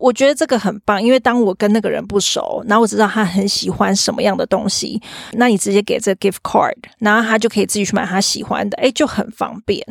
[0.00, 4.98] 我觉得这个很棒，因为当我跟那个人不熟，然后我知道他很喜欢什么样的东西，
[5.32, 9.86] 那你直接给这个 gift card，然后他就可以自己去买他喜欢的，诶，就很方便。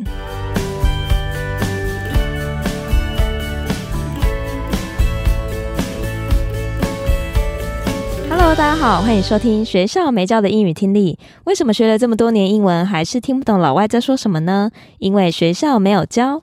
[8.28, 11.16] Hello，大家好，欢迎收听学校没教的英语听力。
[11.44, 14.72] 为什么学了这么多年英文，还是听不懂老外在说什么呢？
[14.98, 16.42] 因为学校没有教。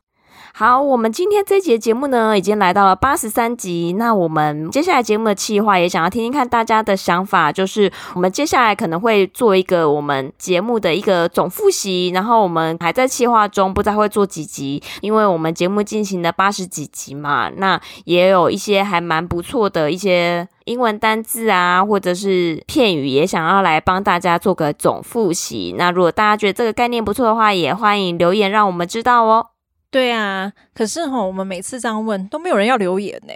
[0.53, 3.95] 好，我们今天这节节目呢，已经来到了八十三集。
[3.97, 25.73] 那我们接下来节目的企划也想要听听看大家的想法，就是我们接下来可能会做一个我们节目的一个总复习，然后我们还在企划中，不知道会做几集，因为我们节目进行了八十几集嘛，那也有一些还蛮不错的一些英文单字啊，或者是片语，也想要来帮大家做个总复习。
[25.77, 29.47] 那如果大家觉得这个概念不错的话，也欢迎留言让我们知道哦。
[29.91, 33.33] 对啊，可是哈，我们每次这样问都没有人要留言呢。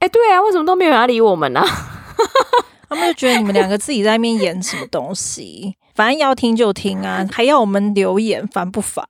[0.00, 1.64] 哎，对啊，为什么都没有人要理我们呢？
[2.90, 9.06] 他们就觉得你们两个自己在那边演什么东西，反正要听就听啊，还要我们留言，烦不烦？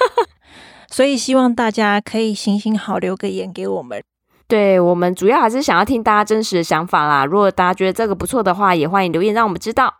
[0.90, 4.02] 所以希望大家可以行行好，留个言给我们。
[4.46, 7.24] 对，我们主要还是想要听大家真实的想法啦。
[7.24, 9.94] 如果大家觉得这个不错的话，也欢迎留言让我们知道。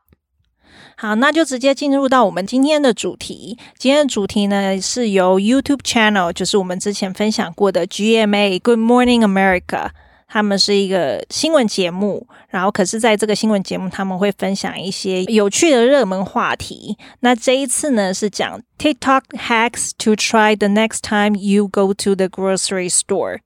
[0.97, 3.57] 好，那就直接进入到我们今天的主题。
[3.77, 9.89] 今天的主题呢，是由 YouTube Channel，就是我们之前分享过的 GMA Good Morning America，
[10.27, 12.27] 他们是一个新闻节目。
[12.49, 16.97] 然后，可是在这个新闻节目，他们会分享一些有趣的热门话题。
[17.21, 23.39] 那这一次呢，是讲 TikTok hacks to try the next time you go to the grocery store。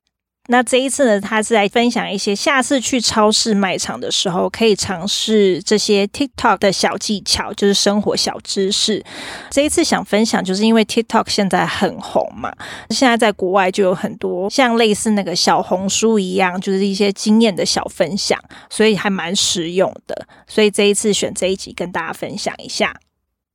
[0.48, 9.04] 那这一次呢，他是来分享一些下次去超市卖场的时候可以尝试这些 TikTok 的小技巧，就是生活小知识。
[9.50, 12.52] 这一次想分享，就是因为 TikTok 现在很红嘛，
[12.90, 18.36] 现在在国外就有很多像类似那个小红书一样，就是一些经验的小分享，
[18.68, 20.26] 所以还蛮实用的。
[20.48, 22.92] 所以这一次选这一集跟大家分享一下。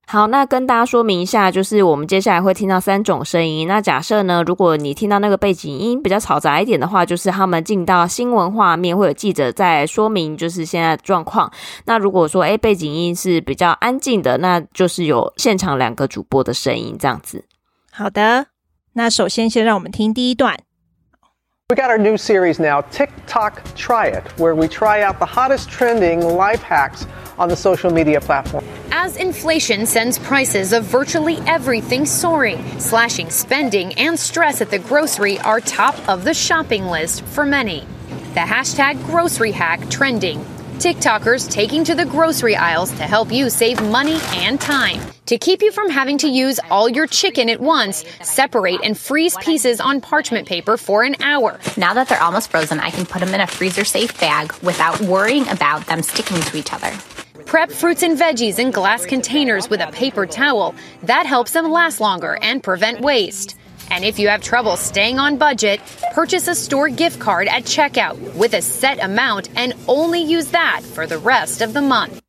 [0.10, 3.68] 好，那跟大家说明一下，就是我们接下来会听到三种声音。
[3.68, 11.52] 那假设呢，如果你听到那个背景音比较嘈杂一点的话，就是他们进到新闻画面，会有记者在说明，就是现在的状况。
[11.84, 17.44] 那如果说诶背景音是比较安静的，那就是有现场两个主播的声音这样子。
[17.92, 18.46] 好的，
[18.94, 20.58] 那首先先让我们听第一段。
[21.68, 26.22] We got our new series now, TikTok Try It, where we try out the hottest trending
[26.22, 27.02] life hacks
[27.38, 28.66] on the social media platform.
[28.92, 35.40] As inflation sends prices of virtually everything soaring, slashing spending and stress at the grocery
[35.40, 37.86] are top of the shopping list for many.
[38.34, 40.46] The hashtag grocery hack trending.
[40.78, 45.02] TikTokers taking to the grocery aisles to help you save money and time.
[45.26, 49.36] To keep you from having to use all your chicken at once, separate and freeze
[49.38, 51.60] pieces on parchment paper for an hour.
[51.78, 55.02] Now that they're almost frozen, I can put them in a freezer safe bag without
[55.02, 56.94] worrying about them sticking to each other.
[57.48, 60.76] Prep fruits and veggies in glass containers with a paper towel.
[61.04, 63.56] That helps them last longer and prevent waste.
[63.90, 65.80] And if you have trouble staying on budget,
[66.14, 70.82] purchase a store gift card at checkout with a set amount and only use that
[70.84, 72.22] for the rest of the month.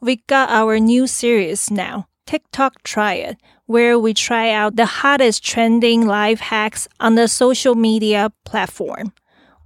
[0.00, 5.42] We got our new series now, TikTok Try It, where we try out the hottest
[5.42, 9.12] trending life hacks on the social media platform.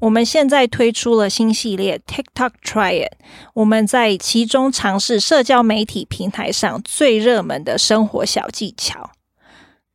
[0.01, 3.13] 我们现在推出了新系列 TikTok Try It，
[3.53, 9.11] 我们在其中尝试社交媒体平台上最热门的生活小技巧。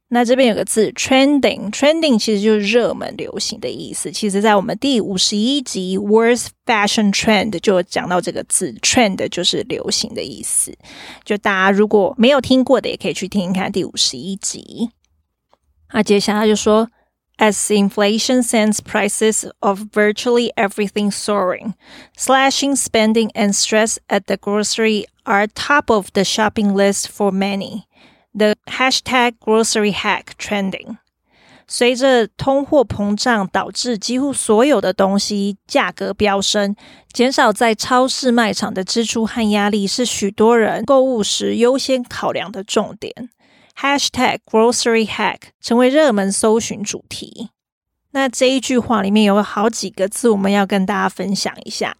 [0.09, 4.11] 那这边有个字 trending，trending 其实就是热门、流行的意思。
[4.11, 10.77] 其实，在我们第五十一集 Worst Fashion Trend 就讲到这个字，trend 就是流行的意思。
[11.23, 14.91] 就大家如果没有听过的，也可以去听一看第五十一集。
[15.91, 16.91] 那接下来就说。
[17.37, 21.75] As inflation sends prices of virtually everything soaring,
[22.15, 27.87] slashing spending and stress at the grocery are top of the shopping list for many.
[28.33, 30.97] The hashtag grocery hack trending.
[31.67, 36.75] 随着通货膨胀导致几乎所有的东西价格飙升，
[37.11, 43.29] 减少在超市卖场的支出和压力是许多人购物时优先考量的重点。
[43.77, 47.49] Hashtag grocery hack 成为热门搜寻主题。
[48.11, 51.97] 那这一句话里面有好几个字，我们要跟大家分享一下。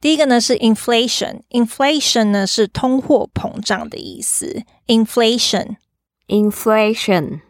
[0.00, 4.64] 第一个呢是 inflation，inflation 呢是通货膨胀的意思。
[4.88, 7.40] inflation，inflation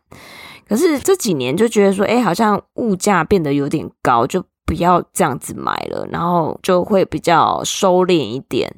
[0.67, 8.73] 可是这几年就觉得说，诶好像物价变得有点高，就不要这样子买了，然后就会比较收敛一点。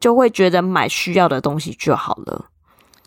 [0.00, 2.46] 就会觉得买需要的东西就好了。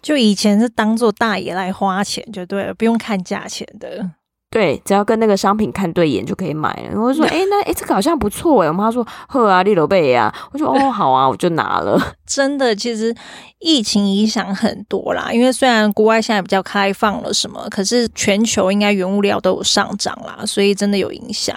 [0.01, 4.11] 就以前是当做大爷来花钱就对了，不用看价钱的。
[4.51, 7.01] 对，只要跟那个商品看对眼就可以买了。
[7.01, 8.67] 我就说，哎、欸，那哎、欸，这个好像不错哎。
[8.67, 10.33] 我妈说，呵啊，利罗贝啊。
[10.51, 11.97] 我说，哦，好啊，我就拿了。
[12.27, 13.15] 真的，其实
[13.59, 15.29] 疫情影响很多啦。
[15.31, 21.55] 因为虽然国外现在比较开放了什么，可是全球应该原物料都有上涨啦，所以真的有影响。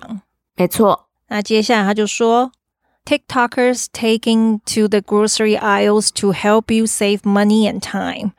[0.54, 1.06] 没错。
[1.28, 2.52] 那接下来他就说。
[3.06, 8.32] TikTokers taking to the grocery aisles to help you save money and time.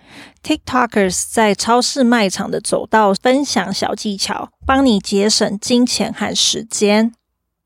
[0.44, 7.14] TikTokers 在超市卖场的走道分享小技巧，帮你节省金钱和时间。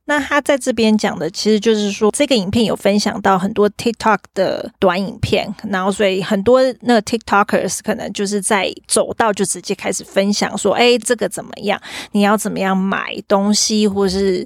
[0.06, 11.80] 那他在这边讲的，其实就是说，这个影片有分享到很多 TikTok 的短影片，然后所以很多那个 TikTokers 可能就是在走道就直接开始分享说，哎，这个怎么样？
[12.12, 14.46] 你要怎么样买东西，或是。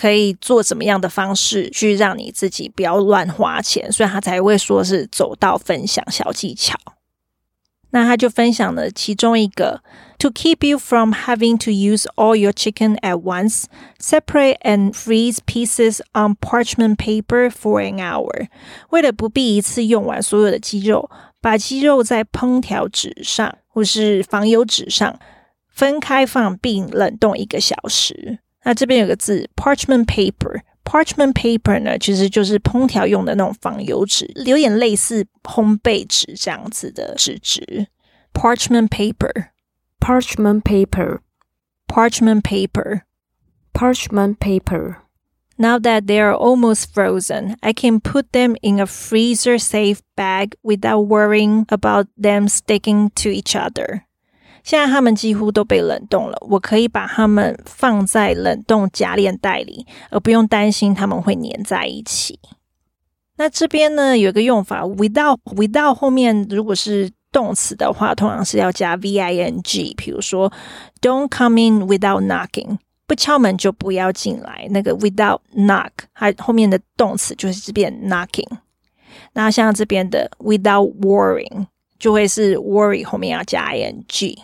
[0.00, 6.74] 可以做怎么样的方式去让你自己不要乱花钱，所以他才会说是走到分享小技巧。
[7.90, 9.82] 那他就分享了其中一个
[10.20, 13.64] ：To keep you from having to use all your chicken at once,
[13.98, 18.48] separate and freeze pieces on parchment paper for an hour。
[18.88, 21.10] 为了不必一次用完所有的鸡肉，
[21.42, 25.18] 把鸡肉在烹调纸上或是防油纸上
[25.68, 28.38] 分开放并冷冻一个小时。
[28.63, 37.87] 那这边有个字，parchment paper，parchment paper 呢，其实就是烹调用的那种防油纸，有点类似烘焙纸这样子的纸质。
[38.33, 48.85] parchment paper，parchment paper，parchment paper，parchment paper。Now that they are almost frozen, I can put them in a
[48.85, 54.05] freezer-safe bag without worrying about them sticking to each other.
[54.62, 62.38] 现在它们几乎都被冷冻了，我可以把它们放在冷冻夹链袋里，而不用担心它们会粘在一起。
[63.36, 69.94] 那这边呢，有一个用法，without without 后面如果是动词的话，通常是要加 v-i-n-g。
[69.96, 70.52] 比如说
[71.00, 72.76] ，Don't come in without knocking，
[73.06, 74.66] 不敲门就不要进来。
[74.70, 78.58] 那个 without knock，它后面的动词就是这边 knocking。
[79.32, 81.66] 那像这边的 without worrying，
[81.98, 84.38] 就会是 worry 后面要加 i-n-g。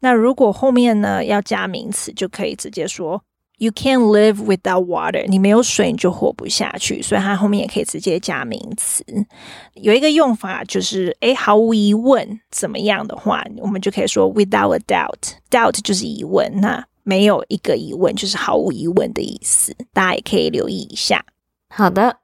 [0.00, 3.22] 那如果后面呢要加名词，就可以直接说
[3.58, 5.26] You can't live without water。
[5.28, 9.04] 你没有水你就活不下去，所以它后面也可以直接加名词。
[9.74, 15.34] 有一个用法就是，诶，毫无疑问怎么样的话，我们就可以说 without a doubt。
[15.50, 19.76] doubt 就是疑问，那没有一个疑问就是毫无疑问的意思。
[19.92, 21.22] 大家也可以留意一下。
[21.68, 22.16] 好的。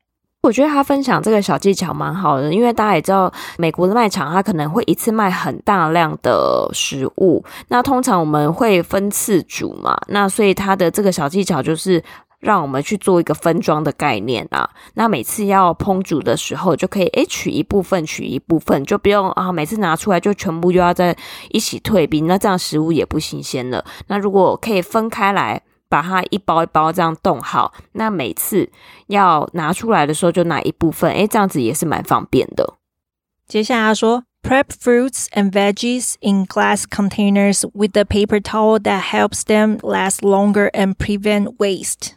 [0.43, 12.00] 我觉得他分享这个小技巧蛮好的，因为大家也知道，美国的卖场它可能会一次卖很大量的食物，那通常我们会分次煮嘛，那所以他的这个小技巧就是
[12.38, 21.16] 让我们去做一个分装的概念啊，那每次要烹煮的时候就可以诶取一部分取一部分，就不用啊每次拿出来就全部又要再
[21.50, 23.85] 一起退冰，那这样食物也不新鲜了。
[24.07, 25.62] 那如果可以分开来。
[25.88, 28.71] 把它一包一包这样冻好，那每次
[29.07, 32.75] 要拿出来的时候就拿一部分，诶，这样子也是蛮方便的。
[33.47, 40.71] 接下来说，Prep fruits and veggies in glass containers with a paper towel that helps them last longer
[40.73, 42.12] and prevent waste。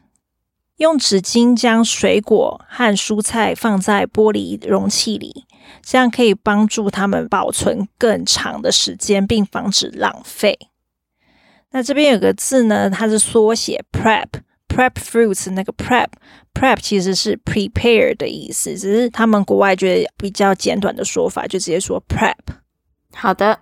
[0.77, 5.45] 用纸巾将水果和蔬菜放在玻璃容器里，
[5.83, 10.57] 这样可以帮助他们保存更长的时间，并防止浪费。
[11.71, 22.33] 那这边有个字呢，它是缩写 prep，prep fruits 那个 prep，prep 其实是 prepare 的意思，只是他们国外觉得比较简短的说法，就直接说 prep。
[23.13, 23.59] 好的。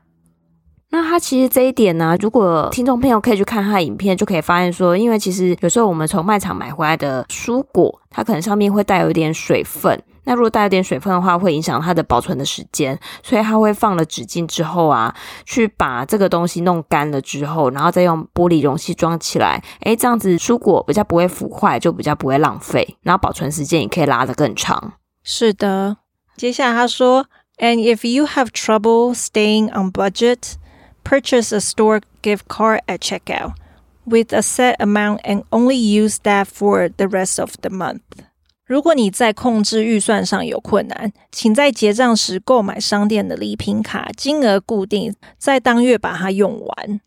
[0.90, 10.02] 那他其实这一点呢，如果听众朋友可以去看他的影片，就可以发现说，因为其实有时候我们从卖场买回来的蔬果，它可能上面会带有一点水分。
[10.27, 19.62] 那如果带有点水分的话，会影响它的保存的时间，所以他会放了纸巾之后啊，去把这个东西弄干了之后，然后再用玻璃容器装起来。
[19.81, 24.93] 诶，这样子蔬果比较不会腐坏，就比较不会浪费，然后保存时间也可以拉得更长。
[25.23, 25.97] 是的，
[26.37, 27.27] 接下来他说，
[27.59, 33.55] And if you have trouble staying on budget。Purchase a store gift card at checkout
[34.07, 38.03] with a set amount and only use that for the rest of the month.
[38.68, 47.02] 如果你在控制预算上有困难，请在结账时购买商店的礼品卡，金额固定，在当月把它用完。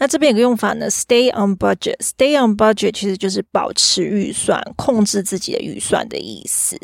[0.00, 1.96] 那这边有个用法呢，stay on budget。
[1.98, 6.76] stay on budget 其实就是保持预算，控制自己的预算的意思。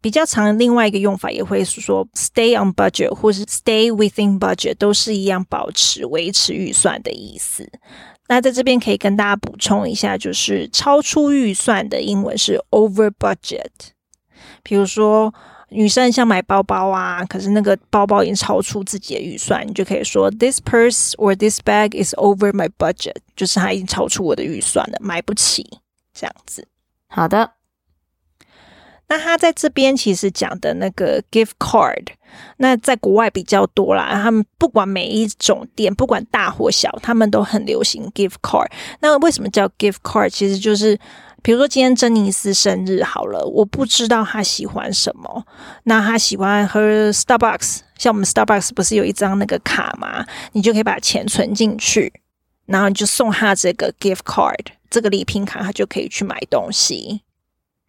[0.00, 7.68] 比较常，另外一个用法也会是说 stay on budget 或是 stay within budget，都是一样保持维持预算的意思。
[8.28, 13.70] 那在这边可以跟大家补充一下，就是超出预算的英文是 over budget。
[14.62, 15.32] 比如说
[15.70, 25.64] 女生想买包包啊，可是那个包包已经超出自己的预算，你就可以说 this purse or this bag is over my budget，就是它已经超出我的预算了，买不起
[26.12, 26.66] 这样子。
[27.08, 27.55] 好的。
[29.08, 32.06] 那他在这边其实讲的那个 gift card，
[32.56, 34.10] 那在国外比较多啦。
[34.12, 38.66] 他们不管每一种店，不管大或小，他们都很流行 gift card。
[39.00, 40.28] 那为什么叫 gift card？
[40.30, 40.98] 其实就是，
[41.40, 45.46] 比如说今天珍妮斯生日好了，我不知道她喜欢什么，
[45.84, 50.26] 那她喜欢喝 Starbucks，像我们 Starbucks 不是有一张那个卡吗？
[50.50, 52.12] 你就可以把钱存进去，
[52.66, 57.20] 然后你就送她这个 gift card，这个礼品卡，她就可以去买东西。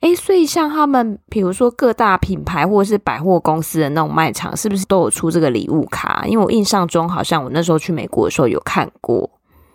[0.01, 6.23] 诶，所以像他们，比如说各大品牌或者是百货公司的那种卖场，是不是都有出这个礼物卡？
[6.27, 9.27] 因为我印象中，好像我那时候去美国的时候有看过，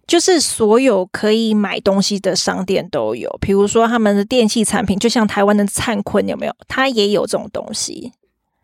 [0.06, 3.36] 就是所有可以买东西的商店都有。
[3.40, 6.54] 比如说他们的电器产品，就像台湾的灿坤有没有？
[6.68, 8.12] 它也有这种东西。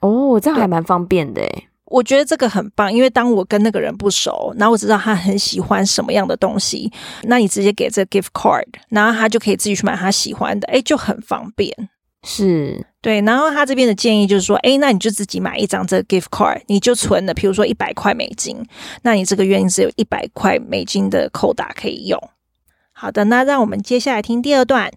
[0.00, 1.67] 哦，这样还蛮方便的诶。
[1.90, 6.92] 我觉得这个很棒，因为当我跟那个人不熟，然后我知道他很喜欢什么样的东西，
[7.24, 11.72] 那你直接给这个 gift card，然后他就可以自己去买他喜欢的，诶，就很方便。
[12.24, 13.20] 是，对。
[13.22, 18.56] 然后他这边的建议就是说，诶，那你就自己买一张这个 gift card，你就存了，比如说一百块美金，
[19.02, 22.20] 那你这个月你只有一百块美金的扣打可以用。
[22.92, 24.90] 好的，那让我们接下来听第二段。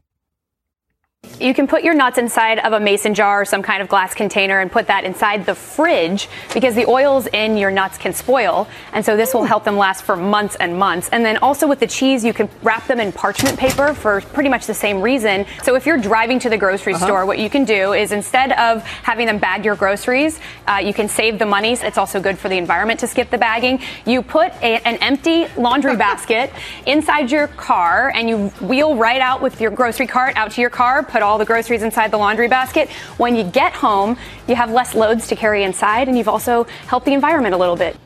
[1.41, 4.13] You can put your nuts inside of a mason jar or some kind of glass
[4.13, 8.67] container and put that inside the fridge because the oils in your nuts can spoil.
[8.93, 11.09] And so this will help them last for months and months.
[11.09, 14.49] And then also with the cheese, you can wrap them in parchment paper for pretty
[14.49, 15.45] much the same reason.
[15.63, 17.05] So if you're driving to the grocery uh-huh.
[17.05, 20.93] store, what you can do is instead of having them bag your groceries, uh, you
[20.93, 21.73] can save the money.
[21.73, 23.81] It's also good for the environment to skip the bagging.
[24.05, 26.51] You put a, an empty laundry basket
[26.85, 30.69] inside your car and you wheel right out with your grocery cart out to your
[30.69, 32.89] car put all the groceries inside the laundry basket.
[33.17, 37.05] When you get home, you have less loads to carry inside, and you've also helped
[37.05, 37.97] the environment a little bit.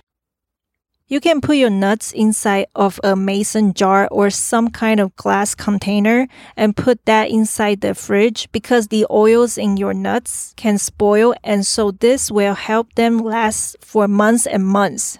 [1.07, 5.53] You can put your nuts inside of a mason jar or some kind of glass
[5.53, 11.35] container and put that inside the fridge because the oils in your nuts can spoil
[11.43, 15.19] and so this will help them last for months and months.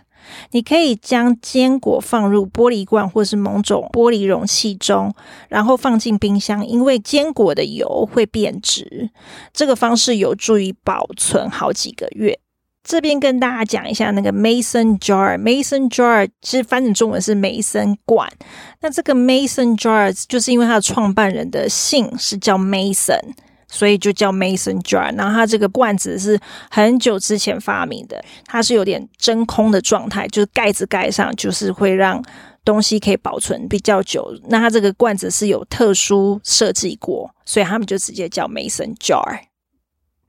[0.52, 5.14] 你可以将坚果放入玻璃罐或是某种玻璃容器中，
[5.50, 9.10] 然后放进冰箱，因为坚果的油会变质。
[9.54, 12.40] 这个方式有助于保存好几个月。
[12.84, 18.32] 这边跟大家讲一下那个 Mason jar，Mason jar 其实翻成中文是梅森罐。
[18.82, 23.34] 那这个 Mason jar 就是因为它的创办人的姓是叫 Mason。
[23.76, 26.40] 所以就叫 Mason jar，然后它这个罐子是
[26.72, 32.24] 很久之前发明的，它是有点真空的状态，就是盖子盖上就是会让
[32.64, 34.34] 东西可以保存比较久。
[34.48, 39.42] 那它这个罐子是有特殊设计过，所以他们就直接叫 Mason jar。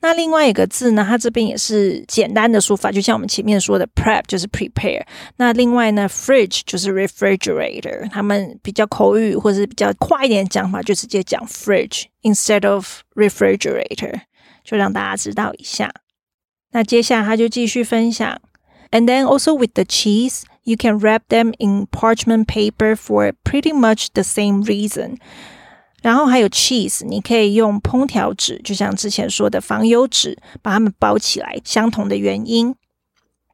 [0.00, 5.02] 那另外一个字呢，它这边也是简单的说法，就像我们前面说的 prep 就是 prepare。
[5.38, 8.08] 那另外呢，fridge 就是 refrigerator。
[8.10, 14.20] 他们比较口语或者是比较快一点讲法，就直接讲 fridge instead of refrigerator，
[14.62, 15.92] 就让大家知道一下。
[16.72, 18.38] 那接下来他就继续分享
[18.90, 24.08] ，and then also with the cheese, you can wrap them in parchment paper for pretty much
[24.12, 25.16] the same reason.
[26.05, 31.59] 然后还有 cheese，你可以用烹调纸，就像之前说的防油纸，把它们包起来。
[31.63, 32.75] 相同的原因。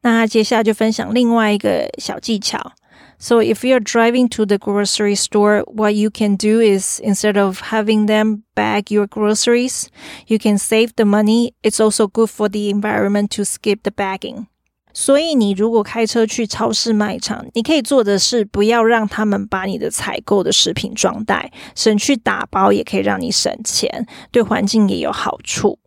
[0.01, 2.73] 那接下来就分享另外一个小技巧。
[3.19, 8.05] So if you're driving to the grocery store, what you can do is instead of having
[8.05, 9.87] them bag your groceries,
[10.27, 11.53] you can save the money.
[11.63, 14.47] It's also good for the environment to skip the bagging.
[14.94, 25.78] 所以你如果开车去超市卖场，你可以做的是不要让他们把你的采购的食品装袋，省去打包也可以让你省钱，对环境也有好处。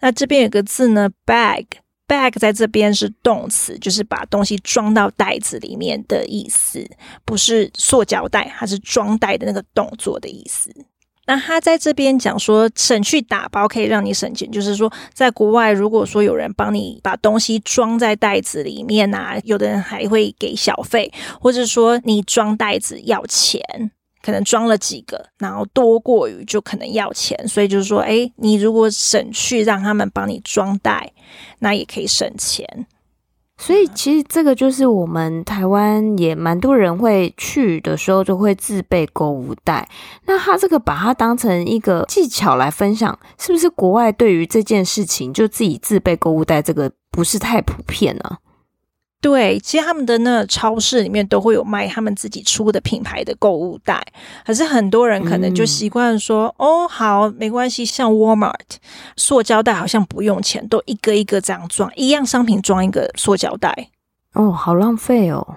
[0.00, 1.66] 那这边有个字呢，bag。
[2.06, 6.84] bag 在这边是动词，就是把东西装到袋子里面的意思，
[7.24, 10.74] 不是塑胶袋，它是装袋的那个动作的意思。
[11.30, 23.62] 那他在这边讲说，省去打包可以让你省钱，就是说，在国外如果说有人帮你把东西装在袋子里面啊，有的人还会给小费，或者说你装袋子要钱。
[24.22, 31.10] 可能装了几个，然后多过于就可能要钱，所以就是说，哎，你如果省去让他们帮你装袋，
[31.60, 32.86] 那也可以省钱。
[33.60, 39.86] 所以其实这个就是我们台湾也蛮多人会去的时候就会自备购物袋。
[40.24, 48.38] 那他这个把它当成一个技巧来分享，是不是国外对于这件事情就自己自备购物袋这个不是太普遍呢？
[49.20, 54.02] 对，其实他们的那个超市里面都会有卖他们自己出的品牌的购物袋，
[54.46, 58.54] 可是很多人可能就习惯说，嗯、哦，好，没关系，像 Walmart，
[59.16, 63.90] 塑胶袋好像不用钱，都一个一个这样装，一样商品装一个塑胶袋，
[64.32, 65.56] 哦，好浪费哦。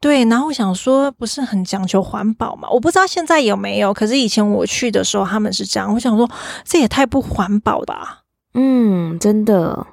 [0.00, 2.68] 对，然后我想说，不是很讲究环保嘛？
[2.70, 6.28] 我不知道现在有没有，可是以前我去的时候他们是这样，我想说，
[6.64, 8.22] 这也太不环保吧？
[8.54, 9.86] 嗯，真的。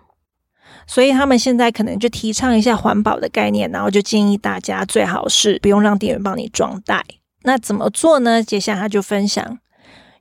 [0.86, 7.04] 所以他们现在可能就提倡一下环保的概念，然后就建议大家最好是不用让店员帮你装袋。
[7.42, 8.42] 那怎么做呢？
[8.42, 9.58] 接下来他就分享：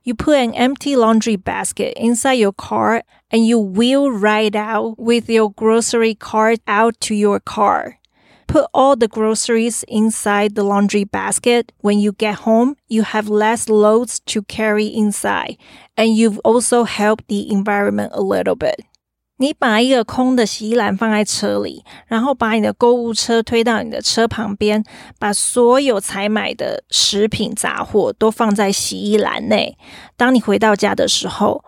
[0.02, 5.30] You put an empty laundry basket inside your car, and you wheel right out with
[5.30, 7.98] your grocery cart out to your car.
[8.48, 11.72] Put all the groceries inside the laundry basket.
[11.80, 15.56] When you get home, you have less loads to carry inside,
[15.96, 18.84] and you've also helped the environment a little bit.
[19.39, 24.83] 你把一个空的洗衣篮放在车里，然后把你的购物车推到你的车旁边，
[25.19, 29.77] 把所有采买的食品杂货都放在洗衣篮内。
[30.15, 31.63] 当你回到家的时候，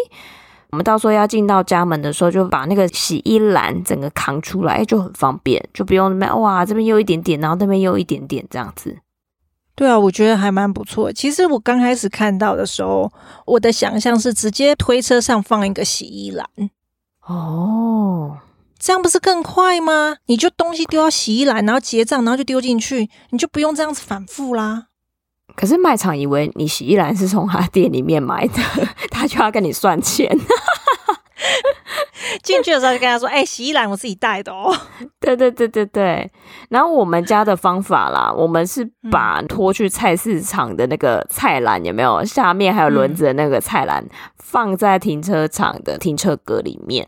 [0.71, 8.97] 我们到时候要进到家门的时候，就把那个洗衣篮整个扛出来，就很方便，就不用那边哇，这边又一点点，然后那边又一点点这样子。
[9.74, 11.12] 对啊，我觉得还蛮不错。
[11.12, 13.12] 其实我刚开始看到的时候，
[13.45, 16.45] 我的想象是直接推车上放一个洗衣篮。
[17.26, 18.38] 哦，
[18.78, 20.17] 这样不是更快吗？
[20.26, 24.88] 你就东西丢到洗衣篮，然后结账，然后就丢进去，你就不用这样子反复啦。
[25.62, 28.60] 可是卖场以为你洗衣篮是从他店里面买的，
[29.12, 30.28] 他就要跟你算钱。
[32.41, 34.76] 进去的时候就跟他说：“哎、欸，洗衣篮我自己带的哦。”
[35.21, 36.32] 对对对对对。
[36.69, 42.26] 然后我们家的方法啦，我们是把拖去菜市场的那个菜篮有没有？
[42.26, 44.04] 下面还有轮子的那个菜篮，
[44.38, 47.08] 放在停车场的停车格里面。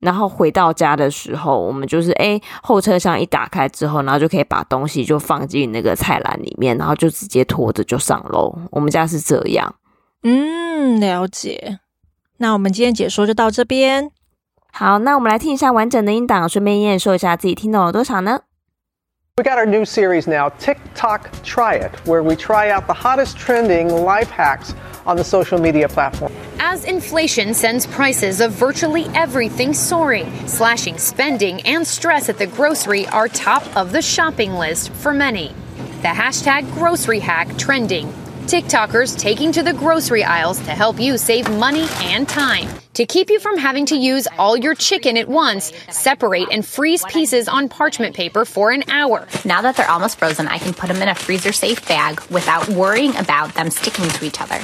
[0.00, 8.52] 然后回到家的时候，我们就是诶，后车厢一打开之后，然后就可以把东西就放进那个菜篮里面，然后就直接拖着就上楼。
[8.70, 9.74] 我们家是这样。
[10.22, 11.78] 嗯，了解。
[12.38, 14.10] 那我们今天解说就到这边。
[14.72, 18.40] 好，那我们来听一下完整的音档，顺便验收一下自己听懂了多少呢
[19.36, 23.88] ？We got our new series now, TikTok Try It, where we try out the hottest trending
[23.88, 24.70] life hacks
[25.04, 26.30] on the social media platform.
[26.62, 33.06] As inflation sends prices of virtually everything soaring, slashing spending and stress at the grocery
[33.06, 35.54] are top of the shopping list for many.
[36.02, 38.08] The hashtag grocery hack trending.
[38.42, 42.68] TikTokers taking to the grocery aisles to help you save money and time.
[42.92, 47.02] To keep you from having to use all your chicken at once, separate and freeze
[47.06, 49.26] pieces on parchment paper for an hour.
[49.46, 52.68] Now that they're almost frozen, I can put them in a freezer safe bag without
[52.68, 54.60] worrying about them sticking to each other.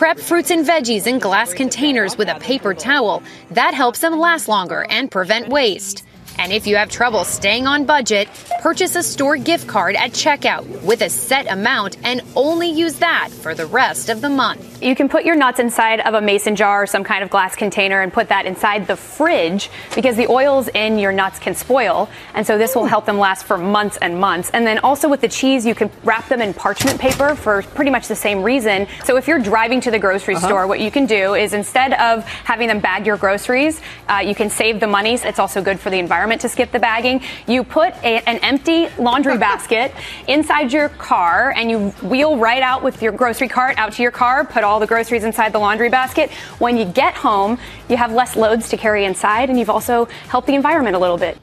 [0.00, 3.22] Prep fruits and veggies in glass containers with a paper towel.
[3.50, 6.06] That helps them last longer and prevent waste.
[6.38, 8.28] And if you have trouble staying on budget,
[8.60, 13.28] purchase a store gift card at checkout with a set amount and only use that
[13.30, 14.82] for the rest of the month.
[14.82, 17.54] You can put your nuts inside of a mason jar or some kind of glass
[17.54, 22.08] container and put that inside the fridge because the oils in your nuts can spoil.
[22.34, 24.50] And so this will help them last for months and months.
[24.50, 27.90] And then also with the cheese, you can wrap them in parchment paper for pretty
[27.90, 28.86] much the same reason.
[29.04, 30.46] So if you're driving to the grocery uh-huh.
[30.46, 34.34] store, what you can do is instead of having them bag your groceries, uh, you
[34.34, 35.10] can save the money.
[35.14, 37.22] It's also good for the environment to skip the bagging.
[37.46, 39.92] You put a, an empty laundry basket
[40.28, 44.12] inside your car and you wheel right out with your grocery cart out to your
[44.12, 46.30] car, put all the groceries inside the laundry basket.
[46.58, 50.46] When you get home, you have less loads to carry inside, and you've also helped
[50.46, 51.38] the environment a little bit.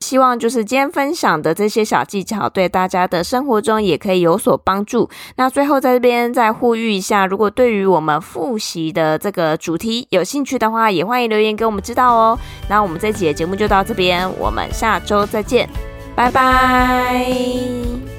[0.00, 5.08] 希望就是今天分享的这些小技巧，对大家的生活中也可以有所帮助。
[5.36, 12.38] 那最后在这边再呼吁一下，如果对于我们复习的这个主题有兴趣的话，也欢迎留言给我们知道哦。
[12.68, 15.68] 那我们这期的节目就到这边，我们下周再见，
[16.14, 18.17] 拜拜。